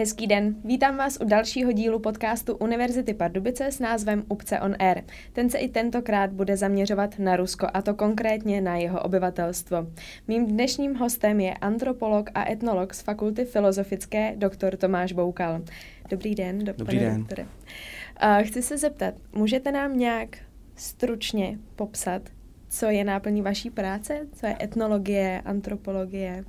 [0.00, 5.02] Hezký den, vítám vás u dalšího dílu podcastu Univerzity Pardubice s názvem Upce on Air.
[5.32, 9.86] Ten se i tentokrát bude zaměřovat na Rusko a to konkrétně na jeho obyvatelstvo.
[10.28, 15.62] Mým dnešním hostem je antropolog a etnolog z Fakulty filozofické doktor Tomáš Boukal.
[16.10, 17.18] Dobrý den, do, Dobrý den.
[17.20, 17.46] doktore.
[18.42, 20.36] Chci se zeptat, můžete nám nějak
[20.76, 22.22] stručně popsat,
[22.68, 26.44] co je náplní vaší práce, co je etnologie, antropologie?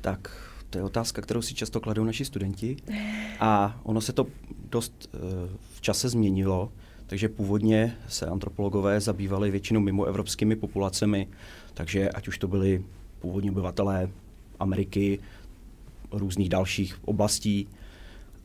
[0.00, 2.76] Tak to je otázka, kterou si často kladou naši studenti.
[3.40, 4.26] A ono se to
[4.70, 5.20] dost uh,
[5.74, 6.72] v čase změnilo,
[7.06, 11.28] takže původně se antropologové zabývali většinou mimo evropskými populacemi,
[11.74, 12.84] takže ať už to byli
[13.18, 14.10] původní obyvatelé
[14.60, 15.18] Ameriky,
[16.12, 17.68] různých dalších oblastí,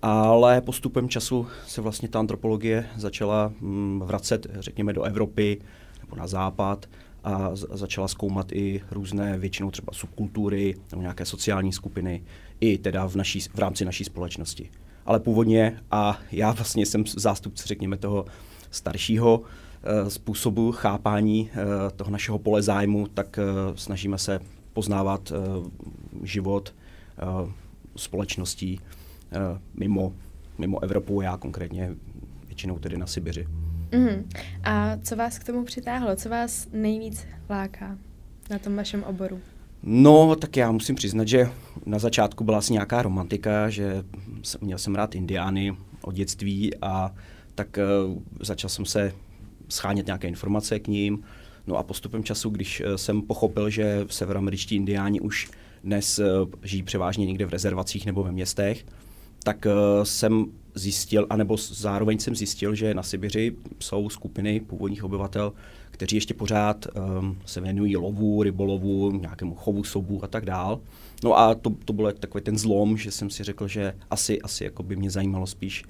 [0.02, 5.62] ale postupem času se vlastně ta antropologie začala mm, vracet, řekněme, do Evropy
[6.02, 6.86] nebo na západ
[7.24, 12.24] a začala zkoumat i různé většinou třeba subkultury nebo nějaké sociální skupiny
[12.60, 14.70] i teda v, naší, v rámci naší společnosti.
[15.06, 18.26] Ale původně, a já vlastně jsem zástupce, řekněme, toho
[18.72, 21.60] staršího uh, způsobu chápání uh,
[21.96, 24.40] toho našeho pole zájmu, tak uh, snažíme se
[24.74, 25.32] poznávat
[26.24, 26.74] život
[27.96, 28.80] společností
[29.74, 30.14] mimo,
[30.58, 31.96] mimo Evropu, já konkrétně
[32.48, 33.48] většinou tedy na Sibiři.
[33.94, 34.30] Mm.
[34.64, 36.16] A co vás k tomu přitáhlo?
[36.16, 37.98] Co vás nejvíc láká
[38.50, 39.40] na tom vašem oboru?
[39.84, 41.50] No, tak já musím přiznat, že
[41.86, 44.04] na začátku byla asi nějaká romantika, že
[44.62, 47.16] měl jsem rád indiány od dětství a
[47.56, 47.78] tak
[48.08, 49.14] uh, začal jsem se
[49.70, 51.24] schánět nějaké informace k ním.
[51.68, 55.52] No a postupem času, když uh, jsem pochopil, že severoameričtí indiáni už
[55.84, 56.26] dnes uh,
[56.64, 58.86] žijí převážně někde v rezervacích nebo ve městech,
[59.44, 65.54] tak uh, jsem zjistil, anebo zároveň jsem zjistil, že na Sibiři jsou skupiny původních obyvatel,
[65.92, 66.88] kteří ještě pořád
[67.20, 70.80] um, se věnují lovu, rybolovu, nějakému chovu sobů a tak dál.
[71.24, 74.64] No a to, to byl takový ten zlom, že jsem si řekl, že asi, asi
[74.64, 75.84] jako by mě zajímalo spíš,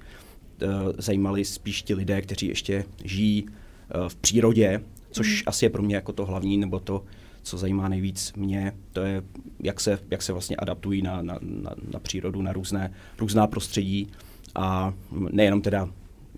[0.62, 4.80] uh, zajímali spíš ti lidé, kteří ještě žijí uh, v přírodě,
[5.10, 5.48] což mm.
[5.48, 7.04] asi je pro mě jako to hlavní, nebo to,
[7.44, 9.22] co zajímá nejvíc mě, to je,
[9.60, 14.08] jak se, jak se vlastně adaptují na, na, na, na přírodu, na různé, různá prostředí
[14.54, 14.94] a
[15.30, 15.88] nejenom teda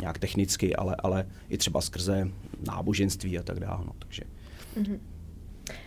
[0.01, 2.29] nějak technicky, ale, ale i třeba skrze
[2.67, 3.85] náboženství a tak dále.
[3.87, 4.23] No, takže.
[4.81, 4.99] Uh-huh.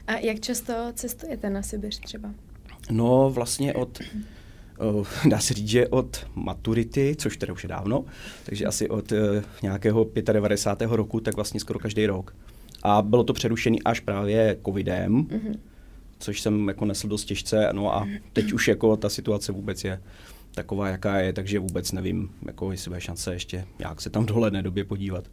[0.08, 2.34] A jak často cestujete na Sibiř třeba?
[2.92, 4.00] No vlastně od,
[4.80, 8.06] uh, dá se říct, že od maturity, což teda už je dávno,
[8.44, 9.18] takže asi od uh,
[9.64, 10.92] nějakého 95.
[10.92, 12.36] roku, tak vlastně skoro každý rok.
[12.84, 15.60] A bylo to přerušené až právě covidem, uh-huh.
[16.20, 20.02] což jsem jako nesl dost těžce, no a teď už jako ta situace vůbec je
[20.56, 24.28] taková, jaká je, takže vůbec nevím, jako jestli bude šance ještě nějak se tam v
[24.28, 25.24] dohledné době podívat.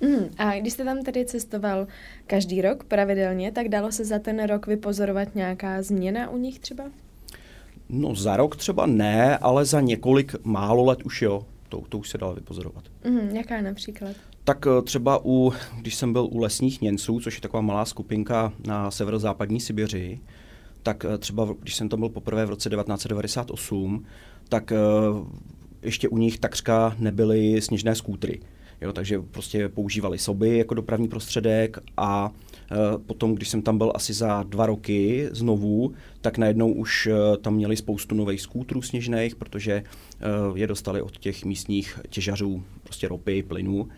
[0.00, 1.86] Mm, a když jste tam tedy cestoval
[2.26, 6.84] každý rok pravidelně, tak dalo se za ten rok vypozorovat nějaká změna u nich třeba?
[7.88, 11.46] No za rok třeba ne, ale za několik málo let už jo.
[11.68, 12.84] To, to už se dalo vypozorovat.
[13.04, 14.16] Mm, jaká například?
[14.50, 18.52] Tak eh, třeba u, když jsem byl u lesních Němců, což je taková malá skupinka
[18.66, 20.20] na severozápadní Sibiři,
[20.82, 24.04] tak eh, třeba když jsem tam byl poprvé v roce 1998,
[24.48, 25.28] tak uh,
[25.82, 28.40] ještě u nich takřka nebyly sněžné skútry.
[28.80, 33.92] Jo, takže prostě používali soby jako dopravní prostředek a uh, potom, když jsem tam byl
[33.94, 39.36] asi za dva roky znovu, tak najednou už uh, tam měli spoustu nových skútrů sněžných,
[39.36, 39.82] protože
[40.50, 43.88] uh, je dostali od těch místních těžařů prostě ropy, plynu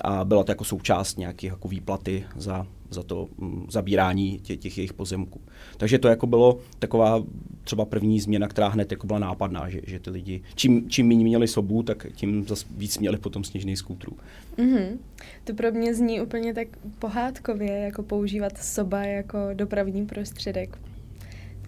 [0.00, 4.78] a byla to jako součást nějaké jako výplaty za, za to um, zabírání tě, těch
[4.78, 5.40] jejich pozemků.
[5.76, 7.24] Takže to jako bylo taková
[7.64, 11.24] třeba první změna, která hned jako byla nápadná, že, že ty lidi, čím, čím méně
[11.24, 14.12] měli sobu, tak tím zase víc měli potom sněžných skútrů.
[14.56, 14.98] Mm-hmm.
[15.44, 16.68] To pro mě zní úplně tak
[16.98, 20.78] pohádkově, jako používat soba jako dopravní prostředek.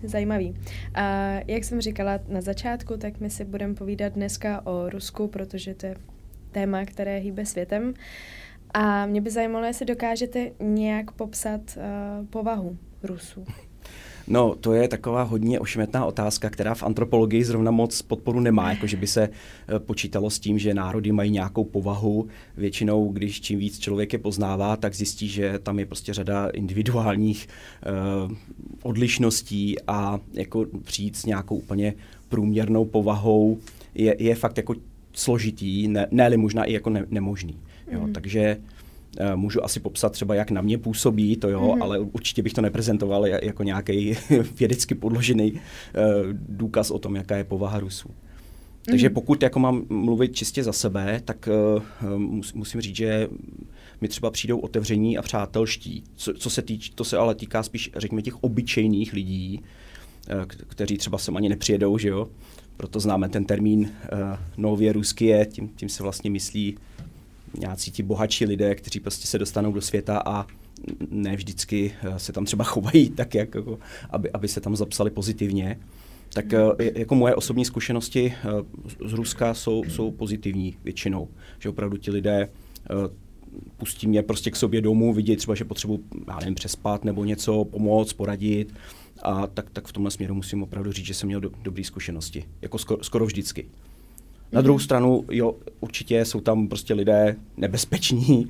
[0.03, 0.57] Zajímavý.
[0.95, 5.75] A jak jsem říkala na začátku, tak my si budeme povídat dneska o Rusku, protože
[5.75, 5.97] to je
[6.57, 7.95] téma, které hýbe světem.
[8.75, 13.45] A mě by zajímalo, jestli dokážete nějak popsat uh, povahu Rusů.
[14.29, 18.87] No, to je taková hodně ošmetná otázka, která v antropologii zrovna moc podporu nemá, jako
[18.87, 22.27] že by se eh, počítalo s tím, že národy mají nějakou povahu.
[22.57, 27.49] Většinou, když čím víc člověk je poznává, tak zjistí, že tam je prostě řada individuálních
[28.27, 28.33] uh,
[28.83, 31.95] odlišností a jako přijít s nějakou úplně
[32.29, 33.59] průměrnou povahou
[33.95, 34.75] je, je fakt jako
[35.17, 37.61] složitý, ne, ne možná i jako ne, nemožný.
[37.91, 38.07] Jo?
[38.07, 38.13] Mm.
[38.13, 38.57] Takže
[39.21, 41.83] uh, můžu asi popsat třeba, jak na mě působí, to jo, mm.
[41.83, 44.17] ale určitě bych to neprezentoval jako nějaký
[44.59, 45.59] vědecky podložený uh,
[46.33, 48.11] důkaz o tom, jaká je povaha Rusů.
[48.91, 49.15] Takže mhm.
[49.15, 51.49] pokud jako mám mluvit čistě za sebe, tak
[52.05, 53.29] uh, mus, musím říct, že
[54.01, 56.05] mi třeba přijdou otevření a přátelští.
[56.15, 59.63] Co, co se týč, to se ale týká spíš, řekněme, těch obyčejných lidí,
[60.69, 62.29] kteří třeba sem ani nepřijedou, že jo.
[62.77, 63.91] Proto známe ten termín
[64.57, 66.79] nově ruské, tím, tím se vlastně myslí
[67.59, 70.47] nějací ti bohatší lidé, kteří prostě se dostanou do světa a
[71.11, 73.79] ne vždycky se tam třeba chovají tak, jak, jako,
[74.11, 75.81] aby, aby se tam zapsali pozitivně.
[76.33, 76.45] Tak
[76.79, 78.35] jako moje osobní zkušenosti
[79.07, 82.49] z Ruska jsou, jsou pozitivní většinou, že opravdu ti lidé
[83.77, 87.65] pustí mě prostě k sobě domů, vidět třeba, že potřebuji, já nevím, přespat nebo něco,
[87.65, 88.75] pomoct, poradit.
[89.23, 92.45] A tak, tak v tomhle směru musím opravdu říct, že jsem měl do, dobré zkušenosti.
[92.63, 93.67] Jako skoro, skoro vždycky.
[94.53, 98.49] Na druhou stranu, jo, určitě jsou tam prostě lidé nebezpeční,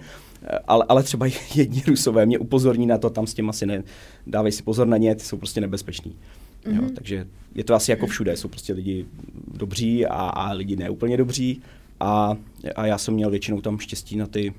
[0.68, 3.82] ale, ale třeba jedni rusové mě upozorní na to, tam s tím asi ne,
[4.26, 6.10] dávej si pozor na ně, ty jsou prostě nebezpeční.
[6.12, 6.74] Mm-hmm.
[6.76, 6.94] Jo, mhm.
[6.94, 9.06] takže je to asi jako všude, jsou prostě lidi
[9.54, 11.62] dobří a, a lidi neúplně dobří
[12.00, 12.36] a,
[12.76, 14.54] a já jsem měl většinou tam štěstí na ty,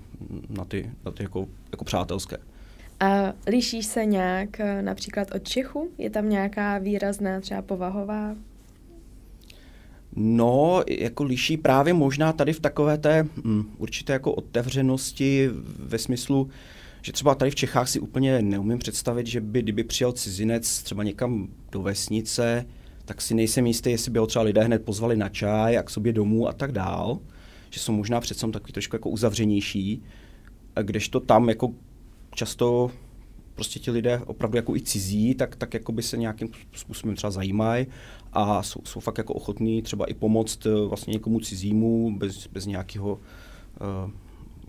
[0.49, 2.37] na ty, na ty jako, jako přátelské.
[2.99, 5.89] A lišíš se nějak eh, například od Čechu?
[5.97, 8.35] Je tam nějaká výrazná třeba povahová?
[10.15, 15.49] No, jako liší právě možná tady v takové té um, určité jako otevřenosti
[15.79, 16.49] ve smyslu,
[17.01, 21.03] že třeba tady v Čechách si úplně neumím představit, že by, kdyby přijel cizinec třeba
[21.03, 22.65] někam do vesnice,
[23.05, 25.89] tak si nejsem jistý, jestli by ho třeba lidé hned pozvali na čaj a k
[25.89, 27.19] sobě domů a tak dál,
[27.69, 30.03] že jsou možná přece takový trošku jako uzavřenější,
[30.83, 31.73] kdežto tam jako
[32.37, 32.91] často
[33.55, 37.31] prostě ti lidé opravdu jako i cizí, tak, tak jako by se nějakým způsobem třeba
[37.31, 37.87] zajímají
[38.33, 42.65] a jsou, jsou fakt jako ochotní třeba i pomoct eh, vlastně někomu cizímu bez, bez
[42.65, 44.11] nějakého uh,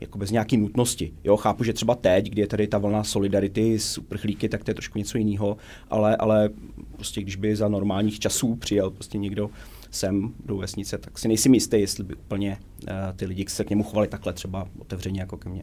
[0.00, 1.12] jako bez nějaké nutnosti.
[1.24, 4.70] Jo, chápu, že třeba teď, kdy je tady ta vlna solidarity s uprchlíky, tak to
[4.70, 5.56] je trošku něco jiného,
[5.90, 6.50] ale, ale
[6.94, 9.50] prostě když by za normálních časů přijel prostě někdo
[9.90, 13.70] sem do vesnice, tak si nejsem jistý, jestli by úplně uh, ty lidi se k
[13.70, 15.62] němu chovali takhle třeba otevřeně jako ke mně.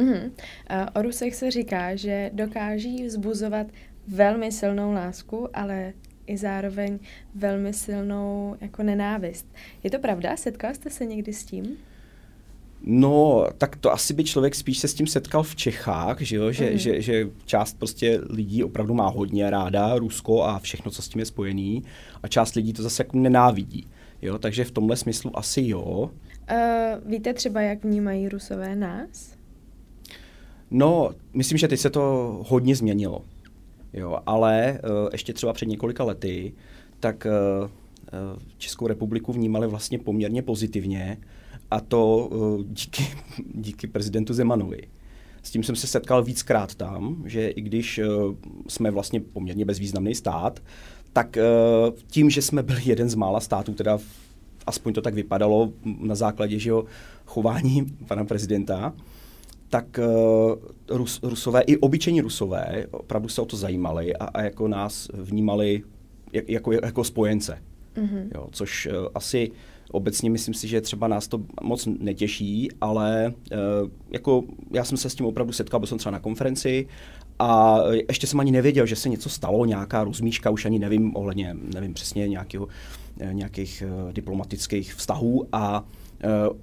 [0.00, 0.30] Mm-hmm.
[0.94, 3.66] O Rusech se říká, že dokáží vzbuzovat
[4.08, 5.92] velmi silnou lásku, ale
[6.26, 6.98] i zároveň
[7.34, 9.46] velmi silnou jako nenávist.
[9.84, 10.36] Je to pravda?
[10.36, 11.76] Setkal jste se někdy s tím?
[12.82, 16.52] No, tak to asi by člověk spíš se s tím setkal v Čechách, že, jo?
[16.52, 16.78] Že, mm.
[16.78, 21.18] že, že část prostě lidí opravdu má hodně ráda Rusko a všechno, co s tím
[21.18, 21.84] je spojený,
[22.22, 23.86] a část lidí to zase jako nenávidí.
[24.22, 24.38] Jo?
[24.38, 26.10] Takže v tomhle smyslu asi jo.
[26.50, 29.39] Uh, víte třeba, jak vnímají Rusové nás?
[30.70, 32.00] No, myslím, že teď se to
[32.48, 33.24] hodně změnilo.
[33.92, 36.52] Jo, ale uh, ještě třeba před několika lety,
[37.00, 37.26] tak
[37.62, 37.68] uh,
[38.58, 41.18] Českou republiku vnímali vlastně poměrně pozitivně
[41.70, 43.06] a to uh, díky,
[43.54, 44.82] díky prezidentu Zemanovi.
[45.42, 48.34] S tím jsem se setkal víckrát tam, že i když uh,
[48.68, 50.62] jsme vlastně poměrně bezvýznamný stát,
[51.12, 53.98] tak uh, tím, že jsme byli jeden z mála států, teda
[54.66, 56.84] aspoň to tak vypadalo na základě že jo,
[57.26, 58.92] chování pana prezidenta,
[59.70, 64.68] tak uh, Rus, Rusové, i obyčejní Rusové, opravdu se o to zajímali a, a jako
[64.68, 65.82] nás vnímali
[66.32, 67.62] jak, jako, jako spojence.
[67.96, 68.28] Mm-hmm.
[68.34, 69.50] Jo, což uh, asi
[69.90, 73.58] obecně myslím si, že třeba nás to moc netěší, ale uh,
[74.10, 76.86] jako já jsem se s tím opravdu setkal, byl jsem třeba na konferenci
[77.38, 77.78] a
[78.08, 81.94] ještě jsem ani nevěděl, že se něco stalo, nějaká rozmíška, už ani nevím ohledně, nevím
[81.94, 82.68] přesně nějakého,
[83.32, 85.99] nějakých uh, diplomatických vztahů a Uh,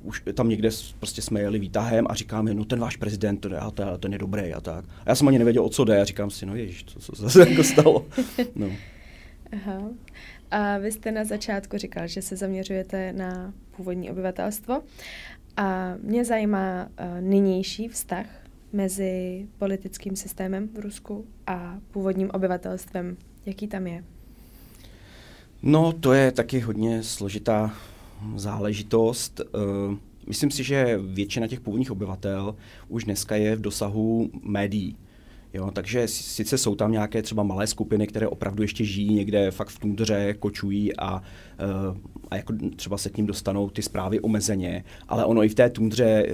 [0.04, 0.70] už tam někde
[1.00, 4.20] prostě jsme jeli výtahem a říkáme, no ten váš prezident, to, a to, ten je
[4.20, 4.86] dobrý a tak.
[4.86, 7.16] A já jsem ani nevěděl, o co jde a říkám si, no ježiš, co, co
[7.16, 8.06] se zase jako stalo.
[8.56, 8.72] No.
[9.54, 9.82] Aha.
[10.52, 14.82] A vy jste na začátku říkal, že se zaměřujete na původní obyvatelstvo.
[15.58, 18.26] A mě zajímá uh, nynější vztah
[18.74, 23.18] mezi politickým systémem v Rusku a původním obyvatelstvem.
[23.46, 24.04] Jaký tam je?
[25.64, 27.74] No, to je taky hodně složitá
[28.36, 29.42] záležitost.
[29.42, 29.98] Eh,
[30.28, 32.56] myslím si, že většina těch původních obyvatel
[32.88, 34.96] už dneska je v dosahu médií.
[35.54, 39.68] Jo, takže sice jsou tam nějaké třeba malé skupiny, které opravdu ještě žijí někde fakt
[39.68, 41.22] v tundře, kočují a,
[41.60, 41.66] eh,
[42.32, 45.70] a jako třeba se k ním dostanou ty zprávy omezeně, ale ono i v té
[45.70, 46.34] tundře eh,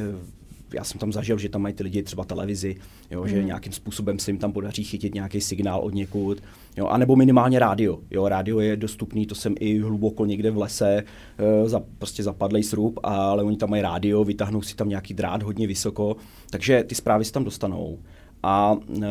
[0.73, 2.75] já jsem tam zažil, že tam mají ty lidi třeba televizi,
[3.11, 3.27] jo, mm.
[3.27, 3.45] že hmm.
[3.45, 6.43] nějakým způsobem se jim tam podaří chytit nějaký signál od někud,
[6.77, 7.99] jo, anebo minimálně rádio.
[8.11, 11.03] Jo, rádio je dostupný, to jsem i hluboko někde v lese,
[11.37, 15.43] e, za, prostě zapadlej srub, ale oni tam mají rádio, vytáhnou si tam nějaký drát
[15.43, 16.15] hodně vysoko,
[16.49, 17.99] takže ty zprávy se tam dostanou.
[18.43, 19.07] A e,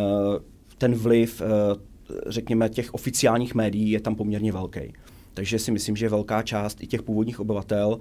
[0.78, 1.44] ten vliv, e,
[2.26, 4.80] řekněme, těch oficiálních médií je tam poměrně velký.
[5.34, 7.98] Takže si myslím, že velká část i těch původních obyvatel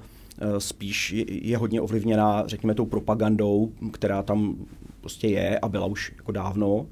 [0.58, 4.56] spíš je hodně ovlivněná, řekněme, tou propagandou, která tam
[5.02, 6.86] prostě je a byla už jako dávno.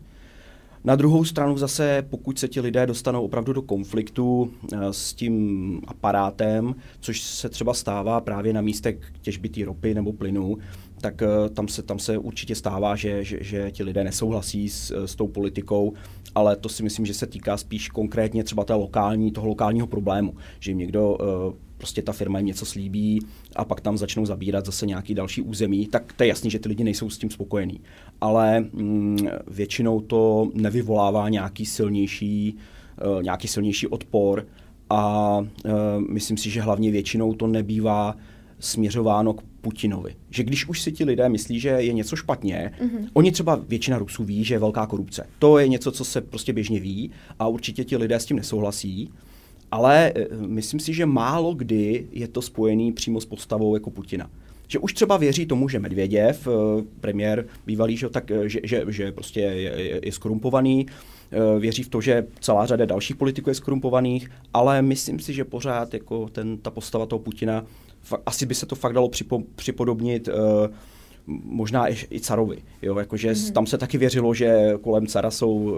[0.84, 5.82] Na druhou stranu zase, pokud se ti lidé dostanou opravdu do konfliktu eh, s tím
[5.88, 10.58] aparátem, což se třeba stává právě na místech těžby té ropy nebo plynu,
[11.02, 15.06] tak uh, tam se, tam se určitě stává, že, že, že ti lidé nesouhlasí s,
[15.06, 15.94] s tou politikou,
[16.36, 20.36] ale to si myslím, že se týká spíš konkrétně třeba té lokální, toho lokálního problému,
[20.60, 23.26] že jim někdo uh, prostě ta firma jim něco slíbí
[23.56, 26.70] a pak tam začnou zabírat zase nějaký další území, tak to je jasný, že ty
[26.70, 27.82] lidi nejsou s tím spokojení.
[28.22, 32.58] Ale mm, většinou to nevyvolává nějaký silnější,
[33.18, 34.48] uh, nějaký silnější odpor
[34.90, 35.72] a uh,
[36.10, 38.16] myslím si, že hlavně většinou to nebývá
[38.60, 40.16] směřováno k Putinovi.
[40.30, 43.08] Že když už si ti lidé myslí, že je něco špatně, mm-hmm.
[43.14, 45.28] oni třeba většina Rusů ví, že je velká korupce.
[45.40, 49.12] To je něco, co se prostě běžně ví a určitě ti lidé s tím nesouhlasí.
[49.72, 54.30] Ale eh, myslím si, že málo kdy je to spojený přímo s postavou jako Putina.
[54.68, 58.86] Že už třeba věří tomu, že Medvěděv, eh, premiér bývalý, že, tak, eh, že, že,
[58.88, 60.86] že prostě je, je, je skorumpovaný,
[61.60, 65.94] věří v to, že celá řada dalších politiků je skorumpovaných, ale myslím si, že pořád
[65.94, 67.66] jako ten, ta postava toho Putina,
[68.26, 70.30] asi by se to fakt dalo připo, připodobnit
[71.44, 72.58] možná i, i carovi.
[72.82, 73.00] Jo?
[73.00, 73.52] Jakože mm-hmm.
[73.52, 75.76] tam se taky věřilo, že kolem cara jsou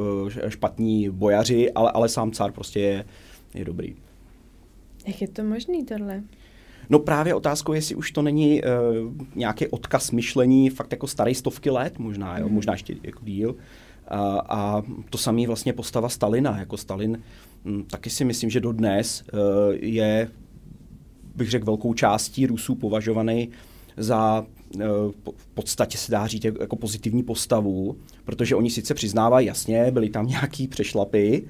[0.48, 3.06] špatní bojaři, ale, ale sám car prostě je,
[3.54, 3.96] je dobrý.
[5.08, 6.24] Jak je to možný tohle?
[6.90, 8.68] No právě otázkou, jestli už to není uh,
[9.36, 12.48] nějaký odkaz myšlení fakt jako starý stovky let možná, jo?
[12.48, 12.54] Mm.
[12.54, 13.56] možná ještě jako díl.
[14.08, 16.60] A, a to samý vlastně postava Stalina.
[16.60, 17.22] Jako Stalin m,
[17.66, 19.40] hm, taky si myslím, že dodnes uh,
[19.80, 20.32] je,
[21.36, 23.50] bych řekl, velkou částí Rusů považovaný
[23.98, 24.46] za
[24.76, 24.82] uh,
[25.38, 27.96] v podstatě se dá říct jako pozitivní postavu,
[28.26, 31.44] protože oni sice přiznávají jasně, byly tam nějaký přešlapy,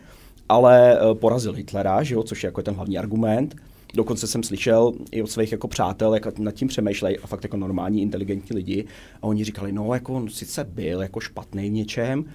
[0.50, 3.56] ale eh, porazil Hitlera, že jo, což je jako ten hlavní argument.
[3.94, 7.58] Dokonce jsem slyšel i od svých jako přátel, jak nad tím přemýšlejí a fakt jako
[7.58, 8.86] normální, inteligentní lidi.
[9.22, 12.26] A oni říkali, no jako on sice byl jako špatný v něčem,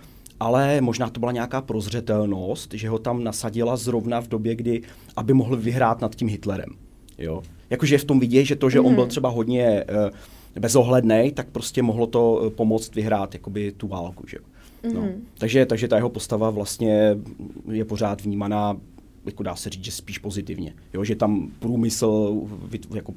[0.40, 4.82] ale možná to byla nějaká prozřetelnost, že ho tam nasadila zrovna v době, kdy,
[5.16, 6.85] aby mohl vyhrát nad tím Hitlerem.
[7.18, 7.42] Jo?
[7.70, 8.86] Jakože v tom vidět, že to, že mm.
[8.86, 9.10] on byl mhm.
[9.10, 14.26] třeba hodně uh, bezohledný, tak prostě mohlo to uh, pomoct vyhrát jakoby tu válku.
[14.26, 14.38] Že?
[14.94, 15.00] No.
[15.00, 15.20] Mm-hmm.
[15.38, 17.16] Takže, takže ta jeho postava vlastně
[17.72, 18.76] je pořád vnímaná,
[19.24, 20.74] jako dá se říct, že spíš pozitivně.
[20.94, 21.04] Jo?
[21.04, 23.14] Že tam průmysl vyt, jako,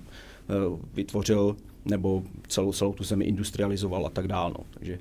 [0.50, 4.53] eh, vytvořil nebo celou, celou tu zemi industrializoval a tak dále.
[4.58, 4.65] No.
[4.74, 5.00] Takže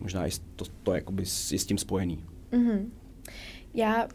[0.00, 2.18] možná je to, to jakoby je s tím spojený.
[2.52, 2.86] Mm-hmm.
[3.74, 4.08] Já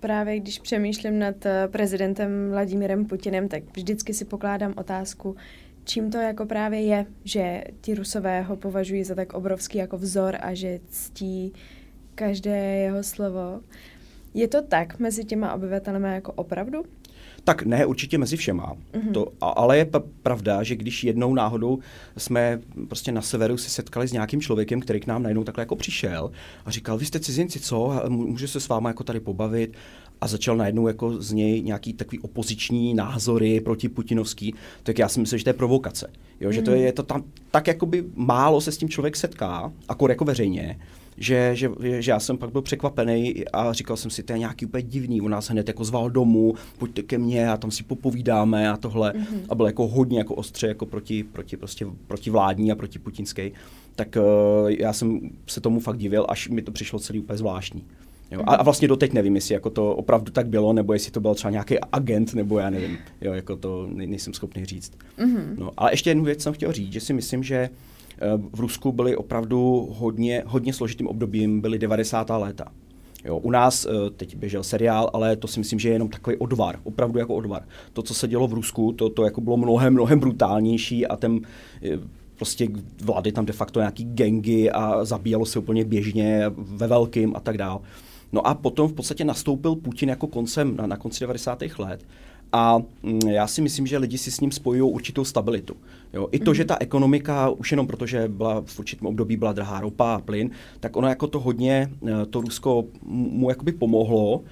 [0.00, 5.36] právě když přemýšlím nad eh, prezidentem Vladimírem Putinem, tak vždycky si pokládám otázku,
[5.84, 10.36] čím to jako právě je, že ti Rusové ho považují za tak obrovský jako vzor
[10.40, 11.52] a že ctí
[12.14, 13.60] každé jeho slovo.
[14.34, 16.84] Je to tak mezi těma obyvatelemi jako opravdu?
[17.44, 18.74] Tak ne, určitě mezi všema.
[18.92, 19.12] Mm-hmm.
[19.12, 19.90] To, ale je
[20.22, 21.78] pravda, že když jednou náhodou
[22.16, 25.76] jsme prostě na severu se setkali s nějakým člověkem, který k nám najednou takhle jako
[25.76, 26.30] přišel
[26.64, 28.02] a říkal, vy jste cizinci, co?
[28.08, 29.76] Můžu se s váma jako tady pobavit?
[30.20, 35.20] a začal najednou jako z něj nějaký takový opoziční názory proti Putinovský, tak já si
[35.20, 36.10] myslím, že to je provokace.
[36.40, 36.52] Jo, mm.
[36.52, 40.10] že to je, je to tam tak jakoby málo se s tím člověk setká, akor
[40.10, 40.78] jako veřejně,
[41.18, 44.66] že, že, že já jsem pak byl překvapený a říkal jsem si, to je nějaký
[44.66, 48.70] úplně divný, on nás hned jako zval domů, pojďte ke mně a tam si popovídáme
[48.70, 49.12] a tohle.
[49.12, 49.40] Mm-hmm.
[49.48, 53.50] A byl jako hodně jako ostře jako proti, proti, prostě, proti vládní a proti putinské.
[53.96, 57.84] Tak uh, já jsem se tomu fakt divil, až mi to přišlo celý úplně zvláštní.
[58.30, 61.20] Jo, a, a vlastně doteď nevím, jestli jako to opravdu tak bylo, nebo jestli to
[61.20, 62.98] byl třeba nějaký agent, nebo já nevím.
[63.20, 64.92] Jo, jako to nejsem schopný říct.
[65.18, 65.54] Mm-hmm.
[65.58, 67.70] No, ale ještě jednu věc jsem chtěl říct, že si myslím, že eh,
[68.52, 72.30] v Rusku byly opravdu hodně, hodně složitým obdobím, byly 90.
[72.30, 72.64] léta.
[73.24, 76.36] Jo, u nás eh, teď běžel seriál, ale to si myslím, že je jenom takový
[76.36, 77.62] odvar, opravdu jako odvar.
[77.92, 81.40] To, co se dělo v Rusku, to, to jako bylo mnohem, mnohem brutálnější a ten
[81.82, 81.98] eh,
[82.36, 82.68] prostě
[83.02, 87.58] vlády tam de facto nějaký gengy a zabíjalo se úplně běžně ve velkým a tak
[87.58, 87.80] dále.
[88.32, 91.62] No a potom v podstatě nastoupil Putin jako koncem, na, na konci 90.
[91.78, 92.04] let.
[92.52, 95.76] A mm, já si myslím, že lidi si s ním spojují určitou stabilitu.
[96.12, 99.80] Jo, I to, že ta ekonomika, už jenom protože byla v určitém období byla drahá
[99.80, 100.50] ropa a plyn,
[100.80, 104.42] tak ono jako to hodně, eh, to Rusko mu jakoby pomohlo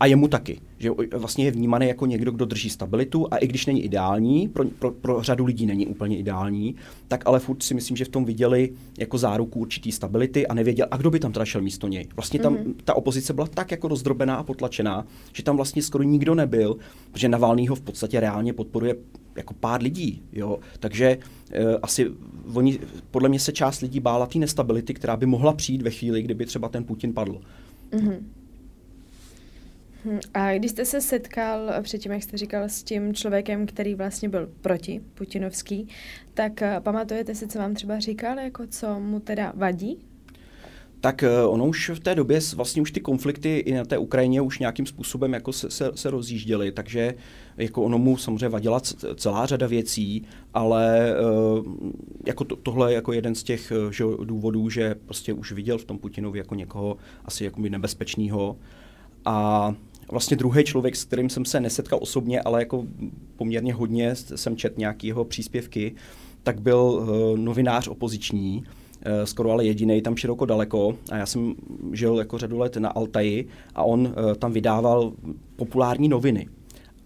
[0.00, 0.60] a jemu taky.
[0.78, 4.64] Že vlastně je vnímaný jako někdo, kdo drží stabilitu a i když není ideální, pro,
[4.78, 6.74] pro, pro řadu lidí není úplně ideální,
[7.08, 10.86] tak ale furt si myslím, že v tom viděli jako záruku určitý stability a nevěděl,
[10.90, 12.08] a kdo by tam teda šel místo něj.
[12.16, 12.74] Vlastně tam mm-hmm.
[12.84, 16.76] ta opozice byla tak jako rozdrobená a potlačená, že tam vlastně skoro nikdo nebyl,
[17.12, 18.96] protože Navalnýho v podstatě reálně podporuje
[19.36, 20.22] jako pár lidí.
[20.32, 20.58] Jo?
[20.78, 21.18] Takže
[21.52, 22.10] e, asi
[22.54, 22.78] oni,
[23.10, 26.46] podle mě se část lidí bála té nestability, která by mohla přijít ve chvíli, kdyby
[26.46, 27.40] třeba ten Putin padl.
[27.92, 28.18] Mm-hmm.
[30.04, 34.28] Hm, a když jste se setkal předtím, jak jste říkal, s tím člověkem, který vlastně
[34.28, 35.88] byl proti Putinovský,
[36.34, 40.04] tak eh, pamatujete si, co vám třeba říkal, jako co mu teda vadí?
[41.02, 44.40] tak eh, ono už v té době vlastně už ty konflikty i na té Ukrajině
[44.40, 47.14] už nějakým způsobem jako se, se, se rozjížděly, takže
[47.56, 48.80] jako ono mu samozřejmě vadila
[49.14, 51.14] celá řada věcí, ale
[52.26, 55.84] jako to, tohle je jako jeden z těch že, důvodů, že prostě už viděl v
[55.84, 58.56] tom Putinovi jako někoho asi jako nebezpečného
[59.24, 59.74] a
[60.10, 62.84] vlastně druhý člověk, s kterým jsem se nesetkal osobně, ale jako
[63.36, 65.94] poměrně hodně jsem čet nějaký jeho příspěvky,
[66.42, 70.96] tak byl uh, novinář opoziční, uh, skoro ale jediný tam široko daleko.
[71.10, 71.54] A já jsem
[71.92, 75.12] žil jako řadu let na Altaji a on uh, tam vydával
[75.56, 76.48] populární noviny.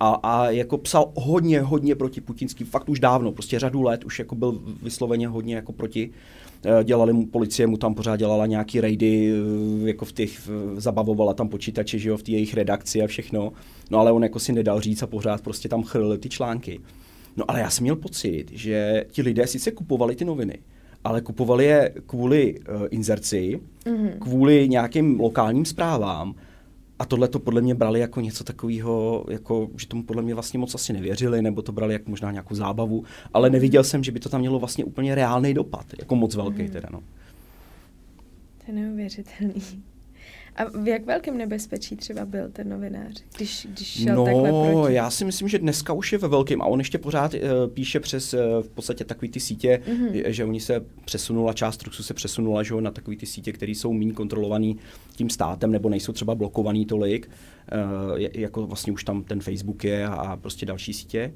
[0.00, 4.18] A, a jako psal hodně, hodně proti putinským, fakt už dávno, prostě řadu let už
[4.18, 6.10] jako byl vysloveně hodně jako proti.
[6.84, 9.32] Dělali mu, policie mu tam pořád dělala nějaký rejdy,
[9.84, 13.52] jako v těch, zabavovala tam počítače, že jo, v té jejich redakci a všechno.
[13.90, 16.80] No ale on jako si nedal říct a pořád prostě tam chrlil ty články.
[17.36, 20.58] No ale já jsem měl pocit, že ti lidé sice kupovali ty noviny,
[21.04, 24.18] ale kupovali je kvůli uh, inzerci, mm-hmm.
[24.18, 26.34] kvůli nějakým lokálním zprávám.
[26.98, 30.58] A tohle to podle mě brali jako něco takového, jako, že tomu podle mě vlastně
[30.58, 34.20] moc asi nevěřili, nebo to brali jako možná nějakou zábavu, ale neviděl jsem, že by
[34.20, 36.68] to tam mělo vlastně úplně reálný dopad, jako moc velký mm.
[36.68, 36.88] teda.
[36.92, 37.00] No.
[38.58, 39.54] To je neuvěřitelný.
[40.56, 44.94] A v jak velkém nebezpečí třeba byl ten novinář, když, když šel no, takhle proti?
[44.94, 47.40] já si myslím, že dneska už je ve velkém a on ještě pořád uh,
[47.74, 50.22] píše přes uh, v podstatě takový ty sítě, mm-hmm.
[50.26, 53.92] že oni se přesunula, část Truxu se přesunula že, na takový ty sítě, které jsou
[53.92, 54.76] méně kontrolovaný
[55.16, 57.30] tím státem nebo nejsou třeba blokovaný tolik,
[58.10, 61.32] uh, jako vlastně už tam ten Facebook je a, a prostě další sítě.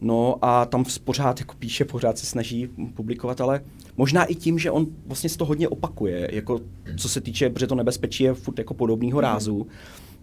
[0.00, 3.60] No a tam pořád jako píše, pořád se snaží publikovat, ale
[3.96, 6.60] možná i tím, že on vlastně z to hodně opakuje, jako
[6.96, 9.22] co se týče, protože to nebezpečí je furt jako podobného mm.
[9.22, 9.66] rázu,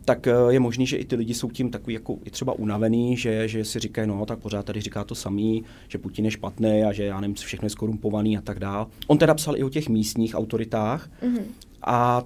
[0.06, 3.18] tak eh, je možný, že i ty lidi jsou tím takový jako i třeba unavený,
[3.18, 6.84] že, že si říkají, no tak pořád tady říká to samý, že Putin je špatný
[6.84, 8.88] a že já nevím, všechno je skorumpovaný a tak dál.
[9.08, 11.40] On teda psal i o těch místních autoritách mm.
[11.82, 12.24] a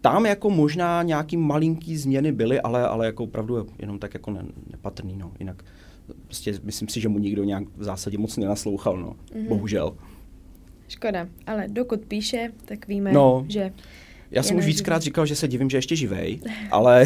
[0.00, 4.44] tam jako možná nějaký malinký změny byly, ale, ale jako opravdu jenom tak jako ne,
[4.70, 5.32] nepatrný, no.
[5.38, 5.64] Jinak
[6.24, 9.16] prostě myslím si, že mu nikdo nějak v zásadě moc nenaslouchal, no.
[9.34, 9.48] Mm-hmm.
[9.48, 9.96] Bohužel.
[10.88, 13.72] Škoda, ale dokud píše, tak víme, no, že...
[14.30, 17.04] Já jsem už víckrát říkal, že se divím, že ještě živej, ale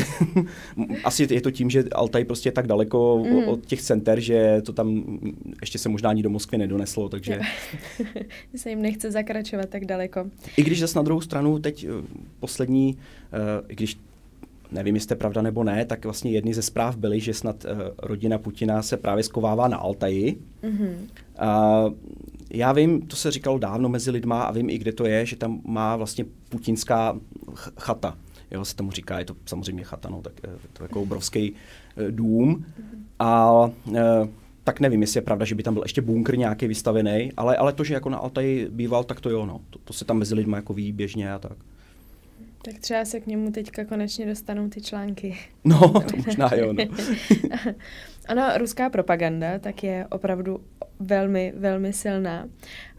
[1.04, 3.49] asi je to tím, že Altaj prostě je tak daleko mm.
[3.49, 5.19] od těch center, že to tam
[5.60, 7.41] ještě se možná ani do Moskvy nedoneslo, takže...
[8.56, 10.30] se jim nechce zakračovat tak daleko.
[10.56, 11.89] I když zase na druhou stranu teď eh,
[12.41, 12.99] poslední,
[13.69, 13.97] i když
[14.73, 17.71] nevím, jestli je pravda nebo ne, tak vlastně jedny ze zpráv byly, že snad uh,
[17.99, 20.43] rodina Putina se právě skovává na Altaji.
[20.63, 20.95] Mm-hmm.
[21.87, 21.95] Uh,
[22.50, 25.37] já vím, to se říkalo dávno mezi lidma a vím i, kde to je, že
[25.37, 27.17] tam má vlastně putinská
[27.78, 28.17] chata.
[28.50, 31.56] Jo, se tomu říká, je to samozřejmě chata, no, tak je to jako obrovský uh,
[32.11, 32.54] dům.
[32.54, 32.99] Mm-hmm.
[33.19, 33.52] A
[33.87, 33.95] uh,
[34.65, 37.73] tak nevím, jestli je pravda, že by tam byl ještě bunkr nějaký vystavený, ale, ale
[37.73, 39.61] to, že jako na Altaji býval, tak to jo, no.
[39.71, 41.56] To, to se tam mezi lidmi jako ví běžně a tak.
[42.62, 45.38] Tak třeba se k němu teďka konečně dostanou ty články.
[45.64, 45.78] No,
[46.10, 46.84] to možná jo, no.
[48.28, 50.60] ano, ruská propaganda tak je opravdu
[51.00, 52.49] velmi, velmi silná.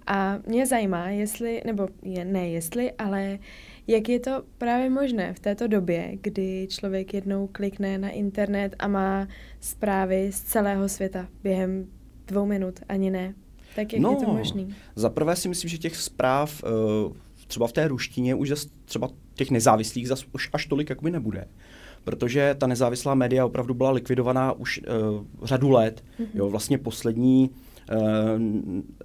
[0.08, 3.40] A mě zajímá, jestli, nebo je, ne jestli, ale
[3.88, 8.88] jak je to právě možné v této době, kdy člověk jednou klikne na internet a
[8.88, 9.28] má
[9.60, 11.88] zprávy z celého světa během
[12.28, 13.34] dvou minut, ani ne.
[13.76, 14.66] Tak jak no, je to možné?
[14.96, 17.14] Za prvé si myslím, že těch zpráv uh,
[17.48, 18.54] třeba v té ruštině už
[18.86, 19.10] třeba
[19.42, 21.48] těch nezávislých zas už až tolik jakoby nebude.
[22.04, 26.04] Protože ta nezávislá média opravdu byla likvidovaná už uh, řadu let.
[26.20, 26.28] Mm-hmm.
[26.34, 28.00] Jo, vlastně poslední uh,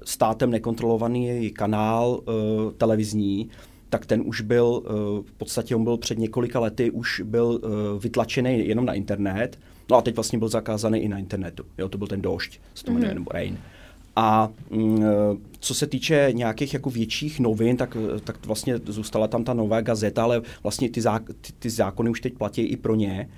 [0.05, 3.49] státem nekontrolovaný kanál uh, televizní,
[3.89, 8.03] tak ten už byl, uh, v podstatě on byl před několika lety, už byl uh,
[8.03, 9.59] vytlačený jenom na internet,
[9.91, 11.65] no a teď vlastně byl zakázaný i na internetu.
[11.79, 13.15] Jo, to byl ten došť, z toho mm-hmm.
[13.15, 13.59] nebo rain.
[14.17, 15.03] A mm,
[15.61, 20.23] co se týče nějakých jako větších novin, tak, tak vlastně zůstala tam ta nová gazeta,
[20.23, 23.29] ale vlastně ty, zá, ty, ty zákony už teď platí i pro ně.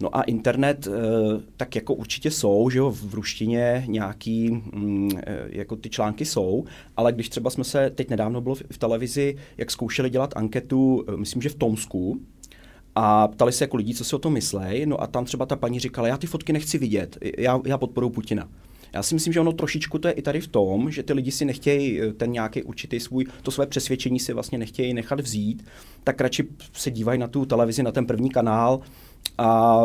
[0.00, 5.10] No a internet, eh, tak jako určitě jsou, že jo, v ruštině nějaký, mm,
[5.48, 6.64] jako ty články jsou,
[6.96, 11.42] ale když třeba jsme se, teď nedávno bylo v televizi, jak zkoušeli dělat anketu, myslím,
[11.42, 12.20] že v Tomsku,
[12.94, 15.56] a ptali se jako lidí, co si o tom myslej, no a tam třeba ta
[15.56, 18.48] paní říkala, já ty fotky nechci vidět, já, já podporuji Putina.
[18.92, 21.30] Já si myslím, že ono trošičku to je i tady v tom, že ty lidi
[21.30, 25.64] si nechtějí eh, ten nějaký určitý svůj, to své přesvědčení si vlastně nechtějí nechat vzít,
[26.04, 28.80] tak radši se dívají na tu televizi, na ten první kanál
[29.38, 29.82] a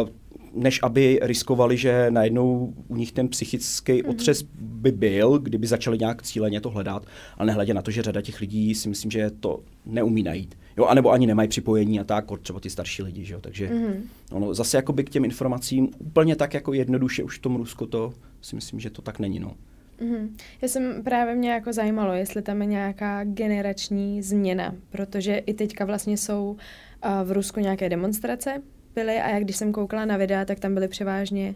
[0.53, 4.09] než aby riskovali, že najednou u nich ten psychický mm-hmm.
[4.09, 7.05] otřes by byl, kdyby začali nějak cíleně to hledat,
[7.37, 10.57] ale nehledě na to, že řada těch lidí si myslím, že to neumí najít.
[10.77, 13.95] Jo, anebo ani nemají připojení a tak, třeba ty starší lidi, že jo, takže mm-hmm.
[14.31, 18.13] ono, zase jakoby k těm informacím úplně tak jako jednoduše už v tom Rusku to
[18.41, 19.55] si myslím, že to tak není, no.
[19.99, 20.29] Mm-hmm.
[20.61, 25.85] Já jsem právě mě jako zajímalo, jestli tam je nějaká generační změna, protože i teďka
[25.85, 26.57] vlastně jsou
[27.05, 28.61] uh, v Rusku nějaké demonstrace
[28.95, 31.55] byly a jak když jsem koukala na videa, tak tam byly převážně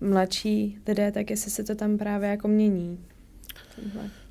[0.00, 2.98] mladší lidé, tak jestli se to tam právě jako mění.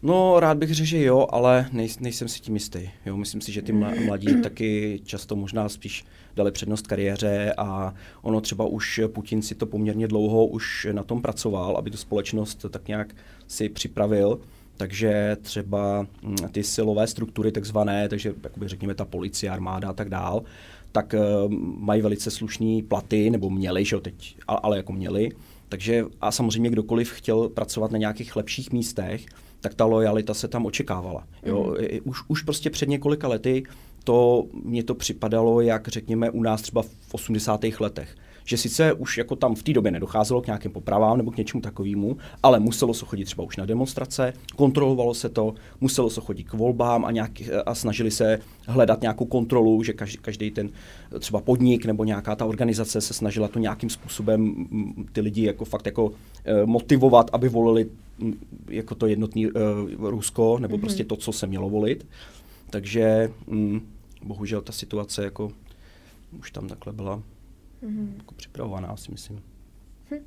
[0.04, 2.90] No, rád bych řekl, že jo, ale nej, nejsem si tím jistý.
[3.06, 3.72] Jo, myslím si, že ty
[4.06, 6.06] mladí taky často možná spíš
[6.36, 11.22] dali přednost kariéře a ono třeba už Putin si to poměrně dlouho už na tom
[11.22, 13.16] pracoval, aby tu společnost tak nějak
[13.48, 14.40] si připravil.
[14.78, 20.10] Takže třeba mm, ty silové struktury takzvané, takže jakoby řekněme ta policie, armáda a tak
[20.10, 20.44] dál,
[20.92, 25.30] tak uh, mají velice slušný platy, nebo měli, že jo, teď, ale jako měli.
[25.70, 29.26] Takže a samozřejmě kdokoliv chtěl pracovat na nějakých lepších místech,
[29.62, 31.28] tak ta lojalita se tam očekávala.
[31.44, 31.76] Jo?
[31.80, 32.00] Mm.
[32.04, 33.64] Už, už prostě před několika lety
[34.04, 37.66] to mně to připadalo, jak řekněme u nás třeba v 80.
[37.80, 38.16] letech.
[38.48, 41.62] Že sice už jako tam v té době nedocházelo k nějakým popravám nebo k něčemu
[41.62, 46.44] takovému, ale muselo se chodit třeba už na demonstrace, kontrolovalo se to, muselo se chodit
[46.44, 47.32] k volbám a, nějak,
[47.66, 50.70] a snažili se hledat nějakou kontrolu, že každý, každý ten
[51.20, 54.68] třeba podnik nebo nějaká ta organizace se snažila to nějakým způsobem
[55.12, 56.12] ty lidi jako fakt jako
[56.46, 57.90] eh, motivovat, aby volili
[58.70, 59.52] jako to jednotný uh,
[60.10, 60.80] Rusko, nebo mm-hmm.
[60.80, 62.08] prostě to, co se mělo volit.
[62.70, 63.82] Takže mm,
[64.24, 65.52] bohužel ta situace jako
[66.40, 67.22] už tam takhle byla
[67.84, 68.18] mm-hmm.
[68.18, 69.42] jako připravovaná, si myslím.
[70.12, 70.26] Hm.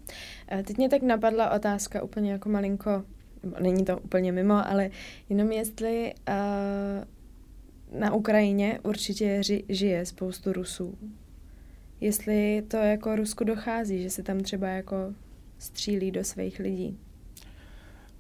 [0.64, 3.04] Teď mě tak napadla otázka úplně jako malinko,
[3.60, 4.90] není to úplně mimo, ale
[5.28, 10.98] jenom jestli uh, na Ukrajině určitě ži, žije spoustu Rusů.
[12.00, 14.96] Jestli to jako Rusku dochází, že se tam třeba jako
[15.58, 16.98] střílí do svých lidí.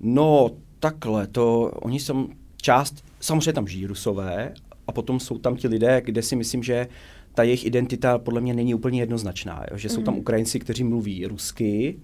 [0.00, 4.54] No, takhle, to oni jsou část, samozřejmě tam žijí Rusové
[4.86, 6.88] a potom jsou tam ti lidé, kde si myslím, že
[7.34, 9.76] ta jejich identita podle mě není úplně jednoznačná, jo?
[9.76, 10.20] že jsou tam mhm.
[10.20, 11.96] Ukrajinci, kteří mluví rusky,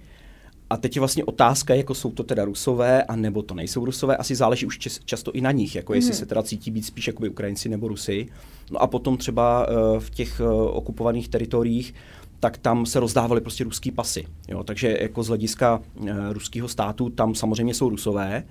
[0.71, 4.17] a teď je vlastně otázka, jako jsou to teda rusové, a nebo to nejsou rusové,
[4.17, 5.97] asi záleží už často i na nich, jako mm.
[5.97, 6.19] jestli mhm.
[6.19, 8.29] se teda cítí být spíš jakoby Ukrajinci nebo Rusy.
[8.71, 11.95] No a potom třeba uh, v těch uh, okupovaných teritoriích,
[12.41, 14.25] tak tam se rozdávaly prostě ruský pasy.
[14.49, 14.65] Jo?
[14.65, 18.45] Takže jako z hlediska uh, ruského státu tam samozřejmě jsou rusové,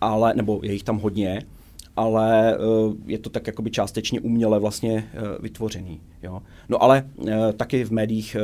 [0.00, 1.42] ale, nebo je jich tam hodně,
[2.00, 6.00] ale uh, je to tak jakoby částečně uměle vlastně uh, vytvořený.
[6.22, 6.42] Jo?
[6.68, 8.36] No ale uh, taky v médiích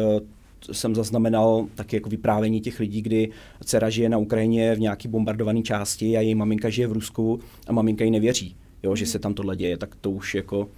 [0.73, 3.31] jsem zaznamenal taky jako vyprávění těch lidí, kdy
[3.64, 7.73] dcera žije na Ukrajině v nějaký bombardované části a její maminka žije v Rusku a
[7.73, 10.69] maminka jí nevěří, jo, že se tam tohle děje, tak to už jako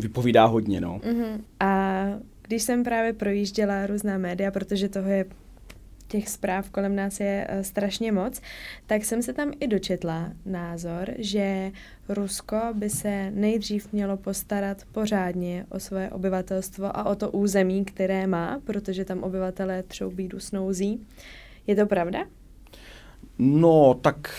[0.00, 0.80] vypovídá hodně.
[0.80, 0.98] No.
[0.98, 1.40] Mm-hmm.
[1.60, 2.04] A
[2.42, 5.24] když jsem právě projížděla různá média, protože toho je
[6.08, 8.40] těch zpráv kolem nás je uh, strašně moc,
[8.86, 11.72] tak jsem se tam i dočetla názor, že
[12.08, 18.26] Rusko by se nejdřív mělo postarat pořádně o své obyvatelstvo a o to území, které
[18.26, 21.06] má, protože tam obyvatelé troubí dusnouzí.
[21.66, 22.26] Je to pravda?
[23.38, 24.30] No, tak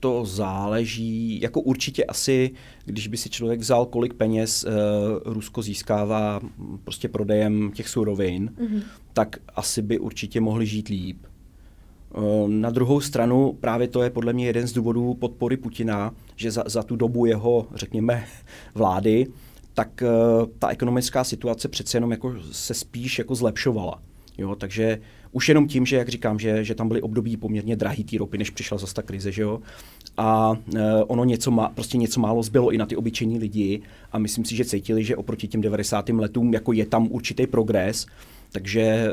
[0.00, 2.50] to záleží, jako určitě asi,
[2.84, 4.70] když by si člověk vzal, kolik peněz uh,
[5.32, 6.40] Rusko získává
[6.84, 8.82] prostě prodejem těch surovin, mm-hmm.
[9.12, 11.16] tak asi by určitě mohli žít líp.
[12.16, 16.50] Uh, na druhou stranu právě to je podle mě jeden z důvodů podpory Putina, že
[16.50, 18.24] za, za tu dobu jeho, řekněme,
[18.74, 19.26] vlády,
[19.74, 24.02] tak uh, ta ekonomická situace přece jenom jako se spíš jako zlepšovala.
[24.40, 24.98] Jo, takže
[25.32, 28.38] už jenom tím, že, jak říkám, že, že tam byly období poměrně drahý té ropy,
[28.38, 29.60] než přišla zase ta krize, že jo.
[30.16, 34.18] A e, ono něco, má, prostě něco málo zbylo i na ty obyčejní lidi a
[34.18, 36.08] myslím si, že cítili, že oproti těm 90.
[36.08, 38.06] letům jako je tam určitý progres,
[38.52, 39.10] takže e,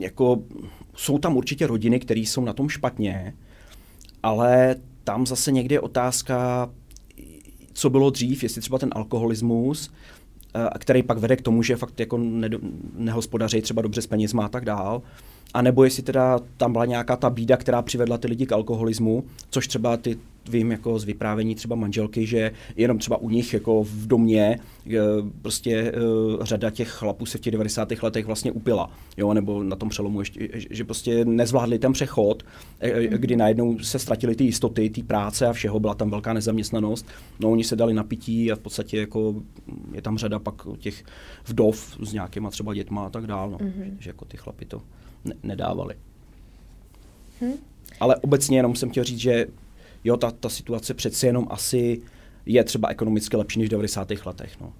[0.00, 0.42] jako
[0.94, 3.34] jsou tam určitě rodiny, které jsou na tom špatně,
[4.22, 6.70] ale tam zase někdy je otázka,
[7.72, 9.90] co bylo dřív, jestli třeba ten alkoholismus,
[10.78, 12.48] který pak vede k tomu, že fakt jako ne,
[12.94, 15.02] nehospodaří třeba dobře s penězma a tak dál.
[15.54, 19.24] A nebo jestli teda tam byla nějaká ta bída, která přivedla ty lidi k alkoholismu,
[19.50, 23.84] což třeba ty vím jako z vyprávění třeba manželky, že jenom třeba u nich jako
[23.84, 24.58] v domě
[25.42, 25.92] prostě e,
[26.40, 27.88] řada těch chlapů se v těch 90.
[28.02, 32.42] letech vlastně upila, jo, nebo na tom přelomu ještě, že prostě nezvládli ten přechod,
[32.80, 33.18] e, e, mhm.
[33.18, 37.06] kdy najednou se ztratily ty jistoty, ty práce a všeho, byla tam velká nezaměstnanost,
[37.40, 39.34] no oni se dali na pití a v podstatě jako
[39.92, 41.04] je tam řada pak těch
[41.46, 43.96] vdov s nějakýma třeba dětma a tak dále, no, mm-hmm.
[43.98, 44.82] že jako ty chlapy to
[45.24, 45.94] ne- nedávali.
[47.40, 47.52] Hmm.
[48.00, 49.46] Ale obecně jenom jsem chtěl říct, že
[50.04, 52.02] jo, ta, ta situace přeci jenom asi
[52.46, 54.08] je třeba ekonomicky lepší než v 90.
[54.26, 54.60] letech.
[54.60, 54.72] No.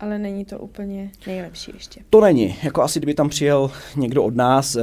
[0.00, 2.00] Ale není to úplně nejlepší ještě.
[2.10, 2.56] To není.
[2.62, 4.82] Jako asi kdyby tam přijel někdo od nás, eh,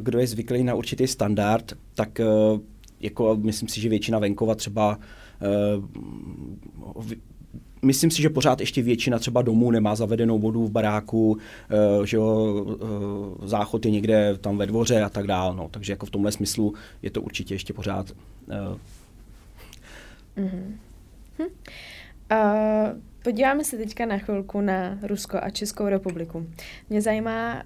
[0.00, 2.24] kdo je zvyklý na určitý standard, tak eh,
[3.00, 4.98] jako myslím si, že většina venkova třeba
[5.42, 5.46] eh,
[7.82, 11.38] myslím si, že pořád ještě většina třeba domů nemá zavedenou vodu v baráku,
[11.70, 12.66] eh, že jo,
[13.44, 15.56] eh, záchod je někde tam ve dvoře a tak dále.
[15.56, 15.68] No.
[15.70, 18.12] Takže jako v tomhle smyslu je to určitě ještě pořád.
[20.36, 20.72] Mm-hmm.
[21.38, 21.44] Hm.
[22.32, 26.46] Uh, podíváme se teďka na chvilku na Rusko a Českou republiku.
[26.90, 27.60] Mě zajímá, uh,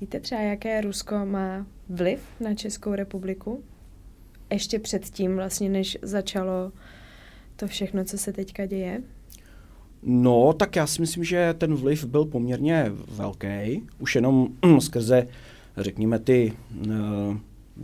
[0.00, 3.64] víte třeba, jaké Rusko má vliv na Českou republiku?
[4.50, 6.72] Ještě předtím, vlastně, než začalo
[7.56, 9.02] to všechno, co se teďka děje?
[10.08, 13.82] No, tak já si myslím, že ten vliv byl poměrně velký.
[13.98, 15.26] Už jenom skrze,
[15.76, 16.52] řekněme, ty
[16.86, 16.92] uh,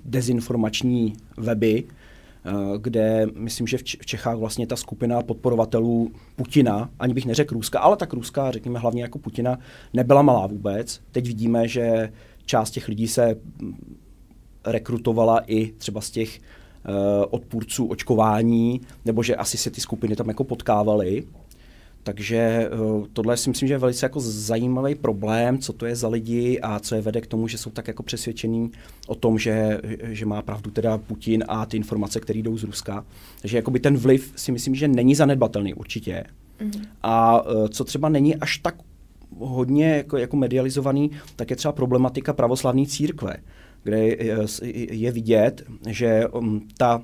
[0.05, 7.27] dezinformační weby, uh, kde myslím, že v Čechách vlastně ta skupina podporovatelů Putina, ani bych
[7.27, 9.59] neřekl Ruska, ale tak Ruska, řekněme hlavně jako Putina,
[9.93, 11.01] nebyla malá vůbec.
[11.13, 12.13] Teď vidíme, že
[12.45, 13.37] část těch lidí se
[14.67, 20.29] rekrutovala i třeba z těch uh, odpůrců očkování, nebo že asi se ty skupiny tam
[20.29, 21.25] jako potkávaly.
[22.05, 22.69] Takže eh,
[23.13, 26.81] tohle si myslím, že je velice jako zajímavý problém, co to je za lidi a
[26.81, 28.71] co je vede k tomu, že jsou tak jako přesvědčení
[29.07, 33.05] o tom, že, že má pravdu teda Putin a ty informace, které jdou z Ruska.
[33.41, 36.25] Takže jakoby ten vliv si myslím, že není zanedbatelný určitě.
[36.61, 36.73] Mm.
[37.03, 38.75] A eh, co třeba není až tak
[39.39, 43.37] hodně jako, jako medializovaný, tak je třeba problematika pravoslavné církve,
[43.83, 44.37] kde je,
[44.91, 47.03] je vidět, že mm, ta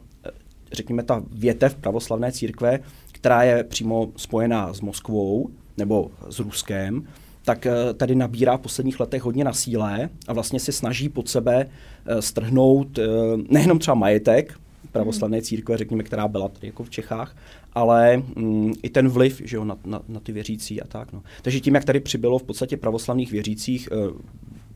[0.72, 2.80] řekněme, ta větev pravoslavné církve
[3.20, 7.06] která je přímo spojená s Moskvou nebo s Ruskem,
[7.44, 11.28] tak eh, tady nabírá v posledních letech hodně na síle a vlastně se snaží pod
[11.28, 11.66] sebe
[12.06, 13.06] eh, strhnout eh,
[13.48, 14.54] nejenom třeba majetek
[14.92, 17.36] pravoslavné církve, řekněme, která byla tady jako v Čechách,
[17.72, 21.12] ale mm, i ten vliv že jo, na, na, na ty věřící a tak.
[21.12, 21.22] No.
[21.42, 23.88] Takže tím, jak tady přibylo v podstatě pravoslavných věřících,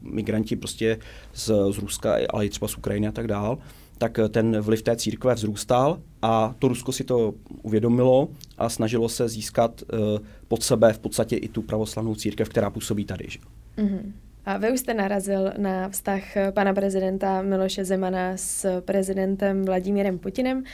[0.02, 0.98] migranti prostě
[1.34, 3.58] z, z Ruska, ale i třeba z Ukrajiny a tak dál,
[4.02, 9.08] tak eh, ten vliv té církve vzrůstal a to Rusko si to uvědomilo a snažilo
[9.08, 13.24] se získat uh, pod sebe v podstatě i tu pravoslavnou církev, která působí tady.
[13.28, 13.38] Že?
[13.78, 14.12] Mm-hmm.
[14.44, 20.18] A vy už jste narazil na vztah eh, pana prezidenta Miloše Zemana s prezidentem Vladimírem
[20.18, 20.64] Putinem.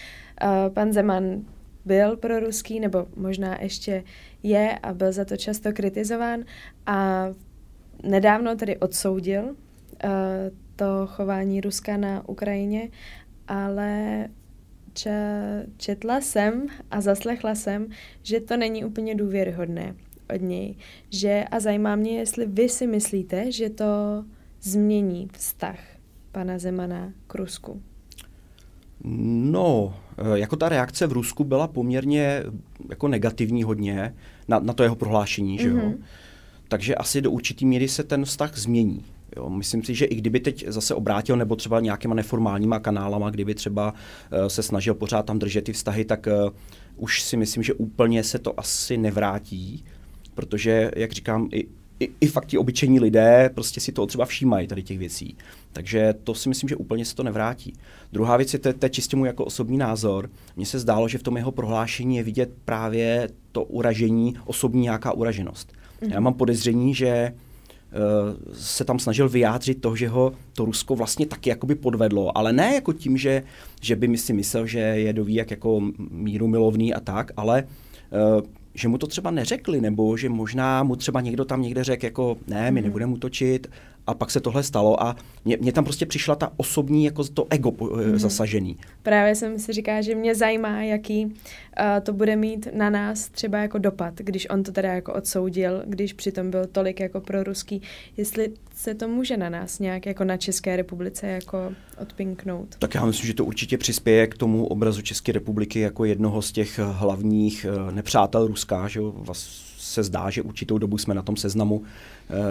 [0.75, 1.45] Pan Zeman
[1.85, 4.05] byl pro ruský, nebo možná ještě
[4.43, 6.45] je a byl za to často kritizován
[6.87, 7.29] a
[8.03, 9.55] nedávno tedy odsoudil
[10.79, 12.89] to chování Ruska na Ukrajině,
[13.49, 14.29] ale
[15.77, 17.89] četla jsem a zaslechla jsem,
[18.23, 19.95] že to není úplně důvěryhodné
[20.35, 20.75] od něj.
[21.11, 24.25] Že, a zajímá mě, jestli vy si myslíte, že to
[24.63, 25.79] změní vztah
[26.33, 27.83] pana Zemana k Rusku.
[29.05, 32.43] No, eh, jako ta reakce v Rusku byla poměrně
[32.91, 34.15] jako negativní hodně
[34.49, 35.63] na, na to jeho prohlášení, mm-hmm.
[35.63, 35.77] že jo?
[35.77, 36.05] Mhm.
[36.69, 39.05] Takže asi do určitý míry se ten vztah změní.
[39.37, 43.55] Jo, myslím si, že i kdyby teď zase obrátil nebo třeba nějakýma neformálníma kanálama, kdyby
[43.55, 46.51] třeba uh, se snažil pořád tam držet ty vztahy, tak uh,
[46.97, 49.85] už si myslím, že úplně se to asi nevrátí,
[50.35, 51.69] protože, jak říkám, i,
[52.01, 55.37] i, i fakt ti obyčejní lidé prostě si to třeba všímají tady těch věcí.
[55.73, 57.73] Takže to si myslím, že úplně se to nevrátí.
[58.13, 60.31] Druhá věc je, to, to je čistě můj jako osobní názor.
[60.57, 65.13] Mně se zdálo, že v tom jeho prohlášení je vidět právě to uražení, osobní nějaká
[65.13, 65.73] uraženost.
[65.73, 66.13] Mm-hmm.
[66.13, 67.33] Já mám podezření, že
[68.53, 72.75] se tam snažil vyjádřit to, že ho to Rusko vlastně taky jakoby podvedlo, ale ne
[72.75, 73.43] jako tím, že,
[73.81, 77.65] že by mi si myslel, že je doví jak jako míru milovný a tak, ale
[78.37, 78.41] uh,
[78.75, 82.37] že mu to třeba neřekli, nebo že možná mu třeba někdo tam někde řekl, jako
[82.47, 82.87] ne, my mm.
[82.87, 83.71] nebudeme útočit
[84.09, 87.71] a pak se tohle stalo a mě, tam prostě přišla ta osobní, jako to ego
[87.71, 88.19] mm.
[88.19, 88.77] zasažený.
[89.03, 91.33] Právě jsem si říká, že mě zajímá, jaký uh,
[92.03, 96.13] to bude mít na nás třeba jako dopad, když on to teda jako odsoudil, když
[96.13, 97.83] přitom byl tolik jako pro ruský,
[98.17, 102.77] jestli se to může na nás nějak jako na České republice jako odpinknout.
[102.79, 106.53] Tak já myslím, že to určitě přispěje k tomu obrazu České republiky jako jednoho z
[106.53, 111.37] těch hlavních uh, nepřátel Ruska, že vás se zdá, že určitou dobu jsme na tom
[111.37, 111.89] seznamu eh,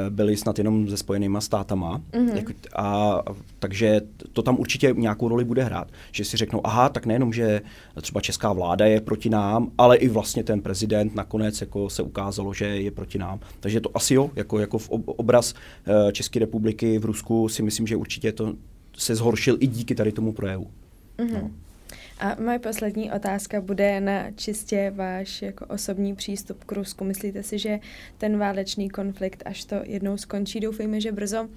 [0.10, 2.02] byli snad jenom se spojenýma státama.
[2.12, 2.36] Mm-hmm.
[2.36, 3.22] Jak, a,
[3.60, 4.02] takže
[4.34, 5.88] to tam určitě nějakou roli bude hrát.
[6.12, 7.62] Že si řeknou, aha, tak nejenom, že
[8.02, 12.54] třeba česká vláda je proti nám, ale i vlastně ten prezident nakonec jako se ukázalo,
[12.54, 13.40] že je proti nám.
[13.60, 15.54] Takže to asi jo, jako, jako v obraz
[15.88, 18.54] eh, České republiky v Rusku si myslím, že určitě to
[18.98, 20.68] se zhoršil i díky tady tomu projevu.
[21.18, 21.42] Mm-hmm.
[21.42, 21.52] No.
[22.20, 27.04] A moje poslední otázka bude na čistě váš jako osobní přístup k Rusku.
[27.04, 27.80] Myslíte si, že
[28.18, 31.48] ten válečný konflikt, až to jednou skončí, doufejme, že brzo,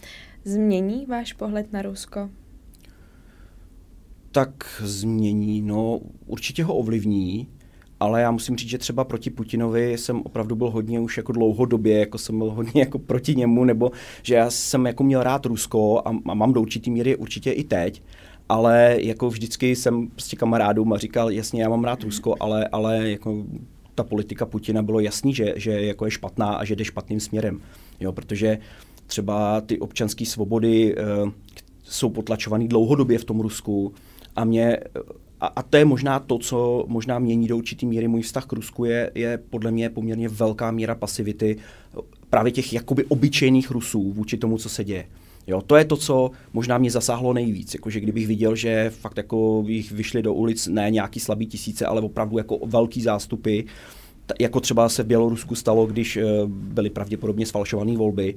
[0.45, 2.31] změní váš pohled na Rusko?
[4.33, 7.49] Tak změní, no určitě ho ovlivní,
[8.01, 11.99] ale já musím říct, že třeba proti Putinovi jsem opravdu byl hodně už jako dlouhodobě,
[11.99, 13.91] jako jsem byl hodně jako proti němu, nebo
[14.23, 17.65] že já jsem jako měl rád Rusko a, a mám do určitý míry určitě i
[17.65, 18.03] teď,
[18.51, 23.11] ale jako vždycky jsem prostě kamarádům a říkal, jasně, já mám rád Rusko, ale, ale
[23.11, 23.45] jako
[23.95, 27.61] ta politika Putina bylo jasný, že, že jako je špatná a že jde špatným směrem.
[28.01, 28.59] Jo, protože
[29.07, 31.03] třeba ty občanské svobody e,
[31.83, 33.95] jsou potlačované dlouhodobě v tom Rusku
[34.37, 34.79] a mě
[35.41, 38.53] a, a to je možná to, co možná mění do určitý míry můj vztah k
[38.53, 41.57] Rusku, je, je podle mě poměrně velká míra pasivity
[42.31, 45.07] právě těch jakoby obyčejných Rusů vůči tomu, co se děje.
[45.51, 47.75] Jo, to je to, co možná mě zasáhlo nejvíc.
[47.75, 52.01] Jakože kdybych viděl, že fakt jako jich vyšli do ulic ne nějaký slabý tisíce, ale
[52.01, 53.61] opravdu jako velký zástupy,
[54.27, 58.35] t- jako třeba se v Bělorusku stalo, když uh, byly pravděpodobně sfalšované volby,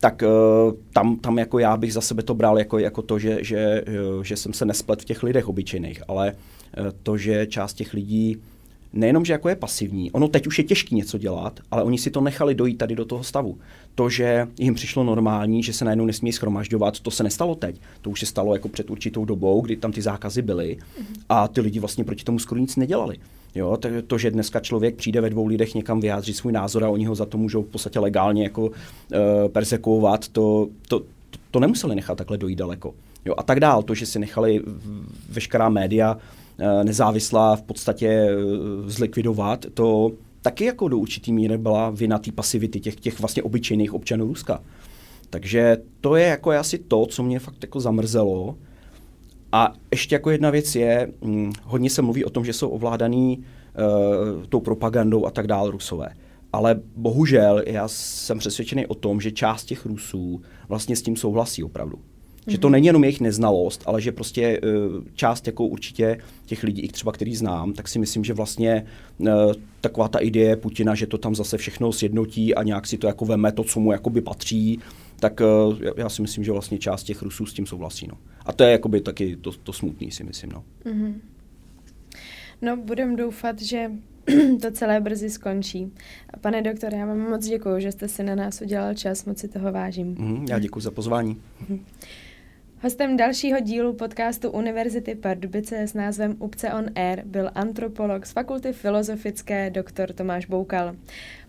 [0.00, 3.38] tak uh, tam, tam jako já bych za sebe to bral jako, jako to, že,
[3.44, 3.84] že,
[4.16, 6.34] uh, že jsem se nesplet v těch lidech obyčejných, ale
[7.02, 8.36] to, že část těch lidí
[8.96, 12.10] nejenom, že jako je pasivní, ono teď už je těžké něco dělat, ale oni si
[12.10, 13.58] to nechali dojít tady do toho stavu.
[13.94, 17.80] To, že jim přišlo normální, že se najednou nesmí schromažďovat, to se nestalo teď.
[18.02, 20.76] To už se stalo jako před určitou dobou, kdy tam ty zákazy byly
[21.28, 23.18] a ty lidi vlastně proti tomu skoro nic nedělali.
[23.54, 27.04] Jo, to, že dneska člověk přijde ve dvou lidech někam vyjádřit svůj názor a oni
[27.04, 28.72] ho za to můžou v podstatě legálně jako uh,
[29.48, 32.94] persekuovat, to, to, to, to nemuseli nechat takhle dojít daleko.
[33.24, 34.62] Jo, a tak dál, to, že si nechali
[35.28, 36.35] veškerá média Eh,
[36.84, 38.34] nezávislá v podstatě eh,
[38.86, 43.94] zlikvidovat, to taky jako do určitý míry byla vina té pasivity těch, těch vlastně obyčejných
[43.94, 44.62] občanů Ruska.
[45.30, 48.56] Takže to je jako asi to, co mě fakt jako zamrzelo.
[49.52, 53.38] A ještě jako jedna věc je, hm, hodně se mluví o tom, že jsou ovládaný
[53.38, 56.08] uh, tou propagandou a tak dále Rusové.
[56.52, 61.64] Ale bohužel já jsem přesvědčený o tom, že část těch Rusů vlastně s tím souhlasí
[61.64, 61.98] opravdu.
[62.46, 66.82] Že to není jenom jejich neznalost, ale že prostě uh, část jako určitě těch lidí,
[66.82, 68.86] i třeba který znám, tak si myslím, že vlastně
[69.18, 69.28] uh,
[69.80, 73.24] taková ta idea Putina, že to tam zase všechno sjednotí a nějak si to jako
[73.24, 74.80] veme to, co mu jakoby patří,
[75.20, 78.06] tak uh, já si myslím, že vlastně část těch Rusů s tím souhlasí.
[78.06, 78.18] No.
[78.46, 80.52] A to je jakoby taky to, to smutný, si myslím.
[80.52, 81.14] No, mm-hmm.
[82.62, 83.90] no budem doufat, že
[84.62, 85.92] to celé brzy skončí.
[86.40, 89.48] Pane doktore, já vám moc děkuji, že jste si na nás udělal čas, moc si
[89.48, 90.06] toho vážím.
[90.18, 91.34] Mm, já děkuji za pozvání.
[91.34, 91.78] Mm-hmm.
[92.82, 98.72] Hostem dalšího dílu podcastu Univerzity Pardubice s názvem Upce on Air byl antropolog z Fakulty
[98.72, 100.12] filozofické dr.
[100.12, 100.96] Tomáš Boukal.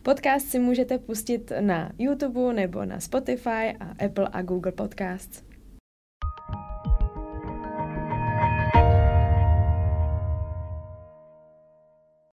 [0.03, 5.46] Podcast si můžete pustit na YouTube nebo na Spotify a Apple a Google Podcasts.